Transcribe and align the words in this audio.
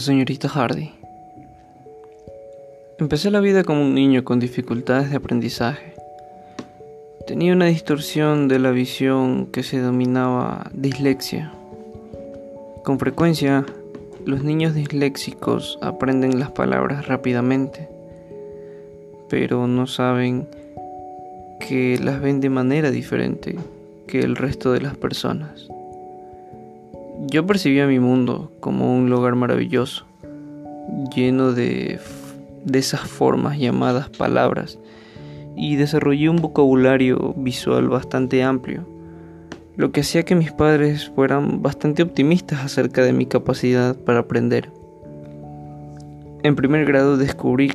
señorita 0.00 0.48
Hardy. 0.48 0.90
Empecé 2.98 3.30
la 3.30 3.40
vida 3.40 3.64
como 3.64 3.82
un 3.82 3.94
niño 3.94 4.24
con 4.24 4.40
dificultades 4.40 5.10
de 5.10 5.16
aprendizaje. 5.16 5.94
Tenía 7.26 7.52
una 7.52 7.66
distorsión 7.66 8.48
de 8.48 8.58
la 8.58 8.70
visión 8.70 9.46
que 9.46 9.62
se 9.62 9.78
dominaba 9.78 10.70
dislexia. 10.72 11.52
Con 12.84 12.98
frecuencia, 12.98 13.66
los 14.24 14.42
niños 14.42 14.74
disléxicos 14.74 15.78
aprenden 15.82 16.38
las 16.38 16.50
palabras 16.50 17.06
rápidamente, 17.06 17.88
pero 19.28 19.66
no 19.66 19.86
saben 19.86 20.48
que 21.60 21.98
las 21.98 22.20
ven 22.20 22.40
de 22.40 22.50
manera 22.50 22.90
diferente 22.90 23.56
que 24.06 24.20
el 24.20 24.36
resto 24.36 24.72
de 24.72 24.80
las 24.80 24.96
personas. 24.96 25.68
Yo 27.18 27.46
percibía 27.46 27.86
mi 27.86 27.98
mundo 27.98 28.52
como 28.60 28.94
un 28.94 29.08
lugar 29.08 29.34
maravilloso, 29.36 30.04
lleno 31.14 31.52
de, 31.52 31.98
de 32.64 32.78
esas 32.78 33.00
formas 33.00 33.58
llamadas 33.58 34.10
palabras, 34.10 34.78
y 35.56 35.76
desarrollé 35.76 36.28
un 36.28 36.36
vocabulario 36.36 37.34
visual 37.36 37.88
bastante 37.88 38.42
amplio, 38.42 38.86
lo 39.76 39.92
que 39.92 40.02
hacía 40.02 40.24
que 40.24 40.34
mis 40.34 40.52
padres 40.52 41.10
fueran 41.14 41.62
bastante 41.62 42.02
optimistas 42.02 42.64
acerca 42.64 43.02
de 43.02 43.14
mi 43.14 43.24
capacidad 43.24 43.96
para 43.96 44.20
aprender. 44.20 44.70
En 46.42 46.54
primer 46.54 46.84
grado 46.84 47.16
descubrí 47.16 47.72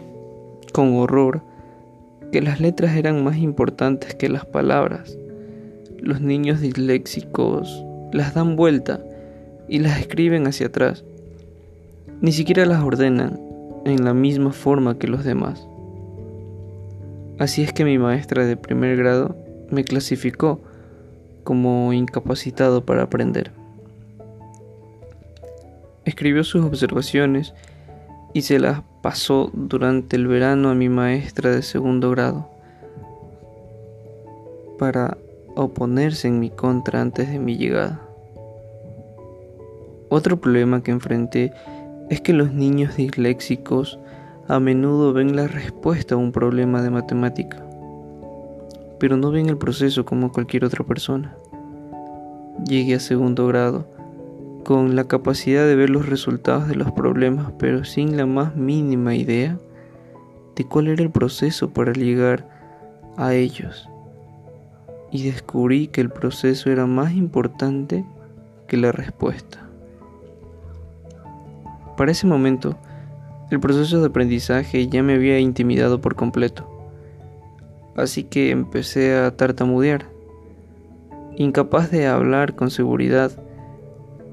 con 0.71 0.95
horror 0.95 1.41
que 2.31 2.41
las 2.41 2.61
letras 2.61 2.95
eran 2.95 3.23
más 3.23 3.37
importantes 3.37 4.15
que 4.15 4.29
las 4.29 4.45
palabras. 4.45 5.17
Los 5.99 6.21
niños 6.21 6.61
disléxicos 6.61 7.83
las 8.13 8.33
dan 8.33 8.55
vuelta 8.55 9.01
y 9.71 9.79
las 9.79 10.01
escriben 10.01 10.47
hacia 10.47 10.67
atrás. 10.67 11.05
Ni 12.19 12.33
siquiera 12.33 12.65
las 12.65 12.83
ordenan 12.83 13.39
en 13.85 14.03
la 14.03 14.13
misma 14.13 14.51
forma 14.51 14.99
que 14.99 15.07
los 15.07 15.23
demás. 15.23 15.65
Así 17.39 17.63
es 17.63 17.71
que 17.71 17.85
mi 17.85 17.97
maestra 17.97 18.45
de 18.45 18.57
primer 18.57 18.97
grado 18.97 19.33
me 19.69 19.85
clasificó 19.85 20.59
como 21.45 21.93
incapacitado 21.93 22.85
para 22.85 23.03
aprender. 23.03 23.51
Escribió 26.03 26.43
sus 26.43 26.65
observaciones 26.65 27.53
y 28.33 28.41
se 28.41 28.59
las 28.59 28.81
pasó 29.01 29.51
durante 29.53 30.17
el 30.17 30.27
verano 30.27 30.69
a 30.69 30.75
mi 30.75 30.89
maestra 30.89 31.49
de 31.49 31.61
segundo 31.61 32.11
grado 32.11 32.49
para 34.77 35.17
oponerse 35.55 36.27
en 36.27 36.41
mi 36.41 36.49
contra 36.49 36.99
antes 36.99 37.29
de 37.29 37.39
mi 37.39 37.55
llegada. 37.55 38.10
Otro 40.13 40.41
problema 40.41 40.83
que 40.83 40.91
enfrenté 40.91 41.53
es 42.09 42.19
que 42.19 42.33
los 42.33 42.51
niños 42.51 42.97
disléxicos 42.97 43.97
a 44.49 44.59
menudo 44.59 45.13
ven 45.13 45.37
la 45.37 45.47
respuesta 45.47 46.15
a 46.15 46.17
un 46.17 46.33
problema 46.33 46.81
de 46.81 46.89
matemática, 46.89 47.65
pero 48.99 49.15
no 49.15 49.31
ven 49.31 49.47
el 49.47 49.55
proceso 49.55 50.03
como 50.03 50.33
cualquier 50.33 50.65
otra 50.65 50.83
persona. 50.83 51.33
Llegué 52.67 52.95
a 52.95 52.99
segundo 52.99 53.47
grado 53.47 53.87
con 54.65 54.97
la 54.97 55.05
capacidad 55.05 55.65
de 55.65 55.77
ver 55.77 55.89
los 55.89 56.09
resultados 56.09 56.67
de 56.67 56.75
los 56.75 56.91
problemas, 56.91 57.53
pero 57.57 57.85
sin 57.85 58.17
la 58.17 58.25
más 58.25 58.57
mínima 58.57 59.15
idea 59.15 59.57
de 60.57 60.65
cuál 60.65 60.89
era 60.89 61.03
el 61.03 61.11
proceso 61.11 61.69
para 61.69 61.93
llegar 61.93 62.49
a 63.15 63.33
ellos. 63.33 63.87
Y 65.09 65.23
descubrí 65.23 65.87
que 65.87 66.01
el 66.01 66.09
proceso 66.09 66.69
era 66.69 66.85
más 66.85 67.13
importante 67.13 68.03
que 68.67 68.75
la 68.75 68.91
respuesta. 68.91 69.70
Para 72.01 72.13
ese 72.13 72.25
momento, 72.25 72.79
el 73.51 73.59
proceso 73.59 73.99
de 73.99 74.07
aprendizaje 74.07 74.87
ya 74.87 75.03
me 75.03 75.13
había 75.13 75.37
intimidado 75.37 76.01
por 76.01 76.15
completo. 76.15 76.67
Así 77.95 78.23
que 78.23 78.49
empecé 78.49 79.15
a 79.15 79.37
tartamudear, 79.37 80.07
incapaz 81.35 81.91
de 81.91 82.07
hablar 82.07 82.55
con 82.55 82.71
seguridad, 82.71 83.31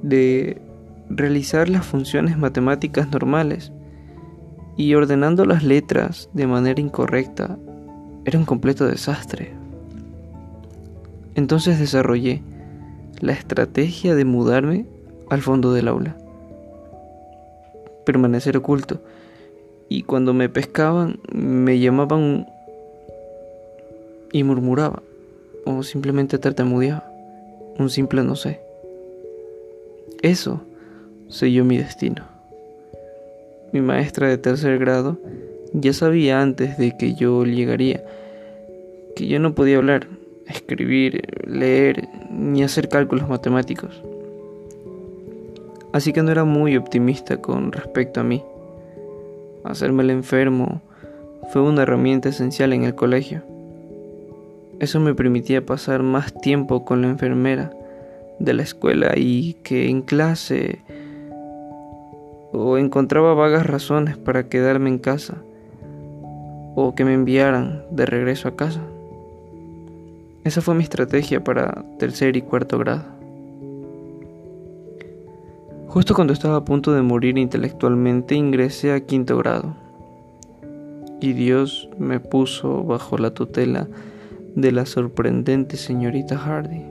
de 0.01 0.63
realizar 1.11 1.69
las 1.69 1.85
funciones 1.85 2.39
matemáticas 2.39 3.11
normales 3.11 3.71
y 4.79 4.95
ordenando 4.95 5.45
las 5.45 5.63
letras 5.63 6.31
de 6.33 6.47
manera 6.47 6.81
incorrecta 6.81 7.59
era 8.25 8.39
un 8.39 8.47
completo 8.47 8.87
desastre. 8.87 9.53
Entonces 11.35 11.79
desarrollé 11.79 12.41
la 13.21 13.33
estrategia 13.33 14.15
de 14.15 14.25
mudarme 14.25 14.87
al 15.29 15.43
fondo 15.43 15.75
del 15.75 15.89
aula 15.89 16.17
permanecer 18.09 18.57
oculto. 18.57 19.03
Y 19.91 20.05
cuando 20.05 20.33
me 20.33 20.49
pescaban, 20.49 21.21
me 21.31 21.79
llamaban 21.79 22.47
y 24.33 24.45
murmuraba, 24.45 25.03
o 25.67 25.83
simplemente 25.83 26.39
tartamudeaba, 26.39 27.05
un 27.79 27.91
simple 27.91 28.23
no 28.23 28.35
sé. 28.35 28.61
Eso 30.23 30.63
selló 31.29 31.67
mi 31.67 31.77
destino. 31.77 32.25
Mi 33.75 33.83
maestra 33.83 34.29
de 34.29 34.39
tercer 34.39 34.79
grado 34.79 35.19
ya 35.75 35.93
sabía 35.93 36.41
antes 36.41 36.79
de 36.79 36.97
que 36.97 37.15
yo 37.15 37.45
llegaría 37.45 38.03
que 39.17 39.27
yo 39.27 39.39
no 39.39 39.55
podía 39.55 39.77
hablar, 39.77 40.07
escribir, 40.47 41.25
leer 41.47 42.09
ni 42.31 42.63
hacer 42.63 42.89
cálculos 42.89 43.29
matemáticos 43.29 44.03
así 45.93 46.13
que 46.13 46.23
no 46.23 46.31
era 46.31 46.45
muy 46.45 46.77
optimista 46.77 47.41
con 47.41 47.73
respecto 47.73 48.21
a 48.21 48.25
mí. 48.25 48.43
Hacerme 49.65 50.03
el 50.03 50.11
enfermo 50.11 50.83
fue 51.53 51.63
una 51.63 51.83
herramienta 51.83 52.29
esencial 52.29 52.73
en 52.73 52.85
el 52.85 52.95
colegio. 52.95 53.43
Eso 54.81 55.01
me 55.01 55.15
permitía 55.15 55.65
pasar 55.65 56.03
más 56.03 56.33
tiempo 56.33 56.85
con 56.85 57.03
la 57.03 57.09
enfermera 57.09 57.73
de 58.39 58.55
la 58.55 58.63
escuela 58.63 59.13
y 59.17 59.55
que 59.65 59.89
en 59.89 60.03
clase 60.03 60.81
o 62.53 62.79
encontraba 62.79 63.35
vagas 63.35 63.67
razones 63.67 64.17
para 64.17 64.49
quedarme 64.49 64.89
en 64.91 64.99
casa 64.99 65.35
o 66.77 66.95
que 66.95 67.05
me 67.05 67.15
enviaran 67.15 67.83
de 67.91 68.07
regreso 68.07 68.49
a 68.49 68.57
casa. 68.57 68.81
Esa 70.45 70.61
fue 70.61 70.75
mi 70.75 70.85
estrategia 70.85 71.43
para 71.43 71.85
tercer 71.99 72.37
y 72.37 72.43
cuarto 72.43 72.79
grado. 72.79 73.18
Justo 75.89 76.15
cuando 76.15 76.35
estaba 76.35 76.57
a 76.57 76.65
punto 76.65 76.93
de 76.93 77.01
morir 77.01 77.39
intelectualmente 77.39 78.35
ingresé 78.35 78.93
a 78.93 79.01
quinto 79.01 79.39
grado 79.39 79.75
y 81.19 81.33
Dios 81.33 81.89
me 81.99 82.21
puso 82.21 82.85
bajo 82.85 83.17
la 83.17 83.31
tutela 83.31 83.89
de 84.55 84.71
la 84.71 84.85
sorprendente 84.85 85.79
señorita 85.79 86.37
Hardy, 86.37 86.85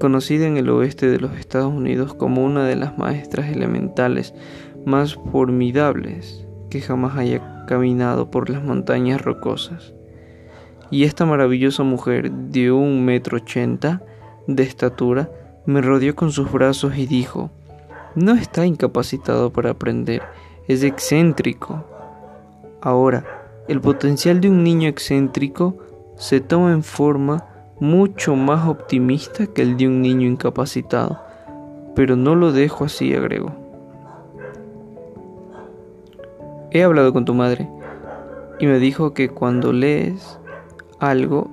conocida 0.00 0.46
en 0.46 0.56
el 0.56 0.70
oeste 0.70 1.10
de 1.10 1.20
los 1.20 1.36
Estados 1.36 1.72
Unidos 1.72 2.14
como 2.14 2.42
una 2.42 2.66
de 2.66 2.76
las 2.76 2.96
maestras 2.96 3.50
elementales 3.50 4.32
más 4.86 5.14
formidables 5.30 6.46
que 6.70 6.80
jamás 6.80 7.18
haya 7.18 7.66
caminado 7.66 8.30
por 8.30 8.48
las 8.48 8.64
montañas 8.64 9.20
rocosas. 9.20 9.92
Y 10.90 11.04
esta 11.04 11.26
maravillosa 11.26 11.82
mujer 11.82 12.32
de 12.32 12.72
un 12.72 13.04
metro 13.04 13.36
ochenta 13.36 14.02
de 14.46 14.62
estatura 14.62 15.30
me 15.68 15.82
rodeó 15.82 16.16
con 16.16 16.32
sus 16.32 16.50
brazos 16.50 16.96
y 16.96 17.04
dijo, 17.04 17.50
no 18.14 18.32
está 18.32 18.64
incapacitado 18.64 19.52
para 19.52 19.72
aprender, 19.72 20.22
es 20.66 20.82
excéntrico. 20.82 21.84
Ahora, 22.80 23.26
el 23.68 23.78
potencial 23.82 24.40
de 24.40 24.48
un 24.48 24.64
niño 24.64 24.88
excéntrico 24.88 25.76
se 26.16 26.40
toma 26.40 26.72
en 26.72 26.82
forma 26.82 27.44
mucho 27.80 28.34
más 28.34 28.66
optimista 28.66 29.46
que 29.46 29.60
el 29.60 29.76
de 29.76 29.88
un 29.88 30.00
niño 30.00 30.26
incapacitado, 30.26 31.20
pero 31.94 32.16
no 32.16 32.34
lo 32.34 32.50
dejo 32.50 32.86
así, 32.86 33.14
agregó. 33.14 33.52
He 36.70 36.82
hablado 36.82 37.12
con 37.12 37.26
tu 37.26 37.34
madre 37.34 37.68
y 38.58 38.64
me 38.64 38.78
dijo 38.78 39.12
que 39.12 39.28
cuando 39.28 39.74
lees 39.74 40.38
algo 40.98 41.50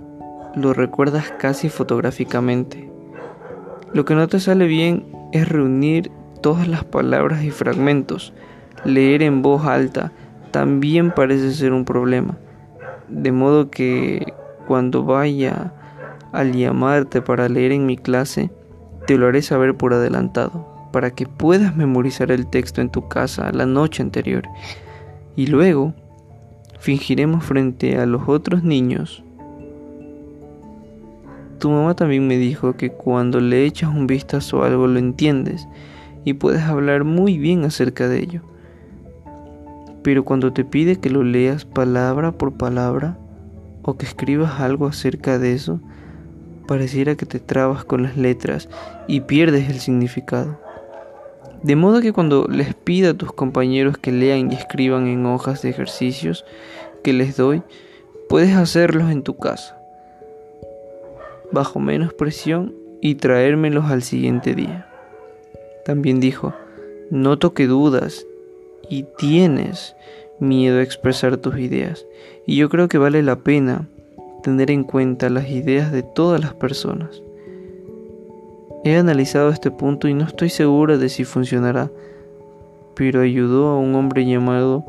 lo 0.55 0.73
recuerdas 0.73 1.33
casi 1.37 1.67
fotográficamente. 1.67 2.94
Lo 3.95 4.03
que 4.03 4.13
no 4.13 4.27
te 4.27 4.41
sale 4.41 4.67
bien 4.67 5.05
es 5.31 5.47
reunir 5.47 6.11
todas 6.41 6.67
las 6.67 6.83
palabras 6.83 7.45
y 7.45 7.49
fragmentos. 7.49 8.33
Leer 8.83 9.23
en 9.23 9.41
voz 9.41 9.65
alta 9.65 10.11
también 10.51 11.11
parece 11.11 11.53
ser 11.53 11.71
un 11.71 11.85
problema. 11.85 12.37
De 13.07 13.31
modo 13.31 13.71
que 13.71 14.33
cuando 14.67 15.05
vaya 15.05 15.71
al 16.33 16.51
llamarte 16.51 17.21
para 17.21 17.47
leer 17.47 17.71
en 17.71 17.85
mi 17.85 17.95
clase, 17.95 18.51
te 19.07 19.17
lo 19.17 19.27
haré 19.27 19.41
saber 19.41 19.77
por 19.77 19.93
adelantado, 19.93 20.89
para 20.91 21.11
que 21.11 21.25
puedas 21.25 21.77
memorizar 21.77 22.31
el 22.31 22.47
texto 22.47 22.81
en 22.81 22.89
tu 22.89 23.07
casa 23.07 23.49
la 23.53 23.65
noche 23.65 24.03
anterior. 24.03 24.43
Y 25.37 25.47
luego 25.47 25.93
fingiremos 26.79 27.45
frente 27.45 27.97
a 27.97 28.05
los 28.05 28.27
otros 28.27 28.61
niños 28.61 29.23
tu 31.65 31.71
mamá 31.71 31.95
también 31.95 32.27
me 32.27 32.37
dijo 32.37 32.77
que 32.77 32.91
cuando 32.91 33.39
le 33.39 33.65
echas 33.65 33.89
un 33.89 34.05
vistazo 34.05 34.61
a 34.61 34.67
algo 34.67 34.85
lo 34.85 34.99
entiendes 34.99 35.67
y 36.23 36.33
puedes 36.33 36.61
hablar 36.61 37.05
muy 37.05 37.39
bien 37.39 37.65
acerca 37.65 38.07
de 38.07 38.19
ello. 38.19 38.43
Pero 40.03 40.23
cuando 40.23 40.53
te 40.53 40.63
pide 40.63 40.97
que 40.97 41.09
lo 41.09 41.23
leas 41.23 41.65
palabra 41.65 42.33
por 42.33 42.53
palabra 42.53 43.17
o 43.81 43.97
que 43.97 44.05
escribas 44.05 44.59
algo 44.59 44.85
acerca 44.85 45.39
de 45.39 45.53
eso, 45.53 45.79
pareciera 46.67 47.15
que 47.15 47.25
te 47.25 47.39
trabas 47.39 47.83
con 47.83 48.03
las 48.03 48.15
letras 48.15 48.69
y 49.07 49.21
pierdes 49.21 49.67
el 49.67 49.79
significado. 49.79 50.59
De 51.63 51.75
modo 51.75 51.99
que 51.99 52.13
cuando 52.13 52.45
les 52.47 52.75
pida 52.75 53.09
a 53.09 53.17
tus 53.17 53.33
compañeros 53.33 53.97
que 53.97 54.11
lean 54.11 54.51
y 54.51 54.55
escriban 54.55 55.07
en 55.07 55.25
hojas 55.25 55.63
de 55.63 55.71
ejercicios 55.71 56.45
que 57.03 57.11
les 57.11 57.37
doy, 57.37 57.63
puedes 58.29 58.55
hacerlos 58.55 59.09
en 59.09 59.23
tu 59.23 59.35
casa, 59.35 59.79
bajo 61.55 61.79
menos 61.79 62.13
presión 62.13 62.75
y 63.01 63.15
traérmelos 63.15 63.85
al 63.85 64.03
siguiente 64.03 64.53
día. 64.53 64.87
También 65.83 66.19
dijo, 66.19 66.53
noto 67.09 67.55
que 67.55 67.65
dudas 67.65 68.27
y 68.89 69.05
tienes 69.17 69.95
miedo 70.39 70.77
a 70.77 70.83
expresar 70.83 71.37
tus 71.37 71.57
ideas, 71.57 72.05
y 72.45 72.57
yo 72.57 72.69
creo 72.69 72.87
que 72.87 72.99
vale 72.99 73.23
la 73.23 73.37
pena 73.37 73.87
tener 74.43 74.69
en 74.69 74.83
cuenta 74.83 75.29
las 75.31 75.49
ideas 75.49 75.91
de 75.91 76.03
todas 76.03 76.39
las 76.39 76.53
personas. 76.53 77.23
He 78.83 78.95
analizado 78.95 79.49
este 79.49 79.71
punto 79.71 80.07
y 80.07 80.13
no 80.13 80.25
estoy 80.25 80.49
segura 80.49 80.97
de 80.97 81.09
si 81.09 81.23
funcionará, 81.23 81.89
pero 82.95 83.21
ayudó 83.21 83.69
a 83.69 83.79
un 83.79 83.95
hombre 83.95 84.25
llamado 84.25 84.85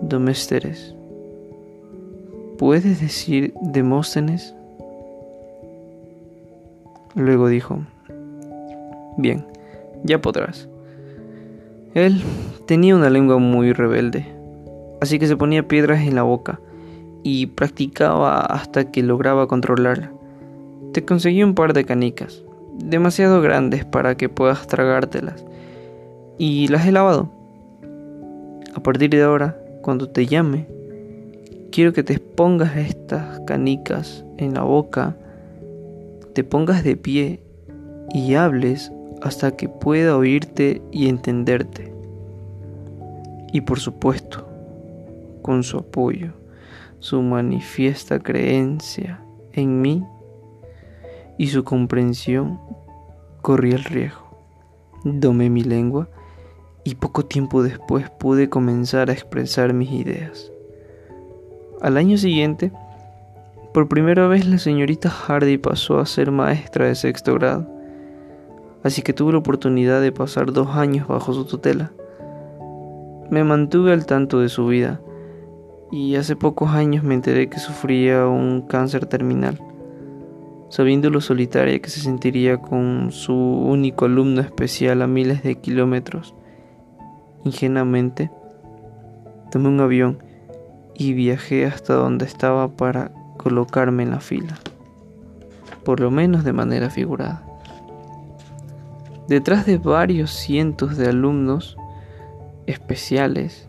Domesteres. 0.00 0.94
¿Puedes 2.56 3.00
decir 3.00 3.52
Demóstenes? 3.60 4.54
Luego 7.14 7.48
dijo, 7.48 7.78
bien, 9.16 9.46
ya 10.02 10.20
podrás. 10.20 10.68
Él 11.94 12.20
tenía 12.66 12.96
una 12.96 13.08
lengua 13.08 13.38
muy 13.38 13.72
rebelde, 13.72 14.26
así 15.00 15.18
que 15.20 15.28
se 15.28 15.36
ponía 15.36 15.68
piedras 15.68 16.00
en 16.00 16.16
la 16.16 16.24
boca 16.24 16.60
y 17.22 17.46
practicaba 17.46 18.40
hasta 18.40 18.90
que 18.90 19.02
lograba 19.02 19.46
controlarla. 19.46 20.12
Te 20.92 21.04
conseguí 21.04 21.42
un 21.42 21.54
par 21.54 21.72
de 21.72 21.84
canicas, 21.84 22.42
demasiado 22.78 23.40
grandes 23.40 23.84
para 23.84 24.16
que 24.16 24.28
puedas 24.28 24.66
tragártelas, 24.66 25.44
y 26.36 26.66
las 26.68 26.86
he 26.86 26.92
lavado. 26.92 27.30
A 28.74 28.80
partir 28.82 29.10
de 29.10 29.22
ahora, 29.22 29.56
cuando 29.82 30.08
te 30.08 30.26
llame, 30.26 30.66
quiero 31.70 31.92
que 31.92 32.02
te 32.02 32.18
pongas 32.18 32.76
estas 32.76 33.40
canicas 33.46 34.24
en 34.36 34.54
la 34.54 34.62
boca, 34.62 35.16
te 36.34 36.44
pongas 36.44 36.84
de 36.84 36.96
pie 36.96 37.40
y 38.12 38.34
hables 38.34 38.92
hasta 39.22 39.56
que 39.56 39.68
pueda 39.68 40.16
oírte 40.16 40.82
y 40.90 41.08
entenderte. 41.08 41.94
Y 43.52 43.62
por 43.62 43.78
supuesto, 43.78 44.46
con 45.42 45.62
su 45.62 45.78
apoyo 45.78 46.32
su 46.98 47.20
manifiesta 47.20 48.18
creencia 48.18 49.22
en 49.52 49.82
mí 49.82 50.02
y 51.36 51.48
su 51.48 51.62
comprensión 51.62 52.58
corría 53.42 53.74
el 53.74 53.84
riesgo. 53.84 54.38
Domé 55.04 55.50
mi 55.50 55.62
lengua 55.62 56.08
y 56.82 56.94
poco 56.94 57.26
tiempo 57.26 57.62
después 57.62 58.08
pude 58.08 58.48
comenzar 58.48 59.10
a 59.10 59.12
expresar 59.12 59.74
mis 59.74 59.90
ideas. 59.90 60.50
Al 61.82 61.98
año 61.98 62.16
siguiente, 62.16 62.72
por 63.74 63.88
primera 63.88 64.28
vez 64.28 64.46
la 64.46 64.58
señorita 64.58 65.10
Hardy 65.10 65.58
pasó 65.58 65.98
a 65.98 66.06
ser 66.06 66.30
maestra 66.30 66.86
de 66.86 66.94
sexto 66.94 67.34
grado, 67.34 67.66
así 68.84 69.02
que 69.02 69.12
tuve 69.12 69.32
la 69.32 69.38
oportunidad 69.38 70.00
de 70.00 70.12
pasar 70.12 70.52
dos 70.52 70.68
años 70.76 71.08
bajo 71.08 71.32
su 71.32 71.44
tutela. 71.44 71.90
Me 73.30 73.42
mantuve 73.42 73.92
al 73.92 74.06
tanto 74.06 74.38
de 74.38 74.48
su 74.48 74.68
vida, 74.68 75.00
y 75.90 76.14
hace 76.14 76.36
pocos 76.36 76.70
años 76.70 77.02
me 77.02 77.14
enteré 77.14 77.48
que 77.48 77.58
sufría 77.58 78.28
un 78.28 78.62
cáncer 78.62 79.06
terminal. 79.06 79.60
Sabiendo 80.68 81.10
lo 81.10 81.20
solitaria 81.20 81.80
que 81.80 81.90
se 81.90 81.98
sentiría 81.98 82.58
con 82.58 83.10
su 83.10 83.34
único 83.34 84.04
alumno 84.04 84.40
especial 84.40 85.02
a 85.02 85.08
miles 85.08 85.42
de 85.42 85.56
kilómetros, 85.56 86.36
ingenuamente 87.42 88.30
tomé 89.50 89.66
un 89.66 89.80
avión 89.80 90.22
y 90.94 91.12
viajé 91.12 91.66
hasta 91.66 91.94
donde 91.94 92.24
estaba 92.24 92.68
para 92.68 93.10
colocarme 93.44 94.02
en 94.02 94.10
la 94.10 94.20
fila, 94.20 94.58
por 95.84 96.00
lo 96.00 96.10
menos 96.10 96.42
de 96.42 96.54
manera 96.54 96.90
figurada. 96.90 97.44
Detrás 99.28 99.66
de 99.66 99.78
varios 99.78 100.32
cientos 100.32 100.96
de 100.96 101.08
alumnos 101.08 101.76
especiales 102.66 103.68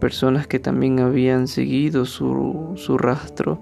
personas 0.00 0.46
que 0.46 0.58
también 0.58 1.00
habían 1.00 1.46
seguido 1.46 2.06
su, 2.06 2.96
rastro 2.98 3.60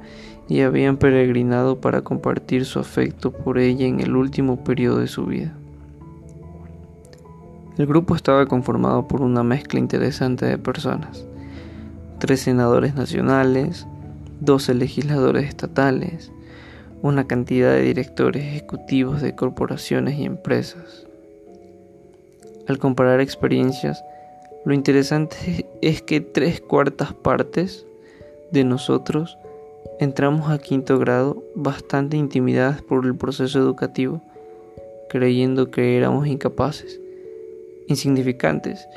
y 0.48 0.60
habían 0.60 0.96
peregrinado 0.96 1.80
para 1.80 2.02
compartir 2.02 2.64
su 2.64 2.78
afecto 2.78 3.32
por 3.32 3.58
ella 3.58 3.86
en 3.86 4.00
el 4.00 4.16
último 4.16 4.62
periodo 4.62 4.98
de 4.98 5.08
su 5.08 5.26
vida. 5.26 5.52
El 7.76 7.86
grupo 7.86 8.14
estaba 8.14 8.46
conformado 8.46 9.08
por 9.08 9.20
una 9.20 9.42
mezcla 9.42 9.80
interesante 9.80 10.46
de 10.46 10.58
personas, 10.58 11.26
tres 12.18 12.40
senadores 12.40 12.94
nacionales, 12.94 13.86
doce 14.44 14.74
legisladores 14.74 15.48
estatales, 15.48 16.30
una 17.02 17.26
cantidad 17.26 17.72
de 17.72 17.82
directores 17.82 18.44
ejecutivos 18.44 19.20
de 19.20 19.34
corporaciones 19.34 20.18
y 20.18 20.24
empresas. 20.24 21.06
Al 22.66 22.78
comparar 22.78 23.20
experiencias, 23.20 24.02
lo 24.64 24.72
interesante 24.72 25.66
es 25.82 26.00
que 26.00 26.20
tres 26.20 26.60
cuartas 26.60 27.12
partes 27.12 27.84
de 28.52 28.64
nosotros 28.64 29.36
entramos 30.00 30.50
a 30.50 30.58
quinto 30.58 30.98
grado 30.98 31.42
bastante 31.54 32.16
intimidadas 32.16 32.80
por 32.82 33.04
el 33.04 33.14
proceso 33.14 33.58
educativo, 33.58 34.22
creyendo 35.10 35.70
que 35.70 35.96
éramos 35.96 36.26
incapaces, 36.26 37.00
insignificantes 37.86 38.88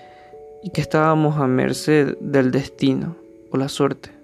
y 0.64 0.70
que 0.70 0.82
estábamos 0.82 1.38
a 1.38 1.48
merced 1.48 2.18
del 2.20 2.52
destino 2.52 3.18
o 3.52 3.58
la 3.58 3.70
suerte. 3.70 4.17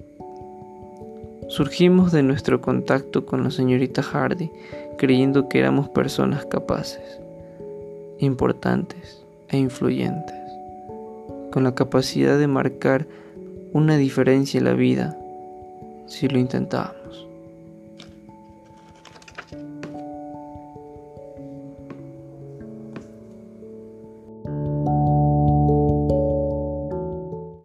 Surgimos 1.53 2.11
de 2.11 2.23
nuestro 2.23 2.61
contacto 2.61 3.27
con 3.27 3.43
la 3.43 3.51
señorita 3.51 4.01
Hardy 4.01 4.49
creyendo 4.97 5.49
que 5.49 5.59
éramos 5.59 5.87
personas 5.87 6.47
capaces, 6.47 7.19
importantes 8.17 9.23
e 9.49 9.59
influyentes 9.59 10.35
con 11.51 11.63
la 11.63 11.75
capacidad 11.75 12.39
de 12.39 12.47
marcar 12.47 13.05
una 13.71 13.97
diferencia 13.97 14.57
en 14.57 14.63
la 14.63 14.73
vida 14.73 15.15
si 16.07 16.27
lo 16.27 16.39
intentábamos. 16.39 17.02